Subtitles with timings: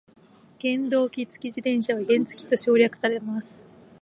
[0.59, 3.63] 原動機付き自転車は原付と省略されます。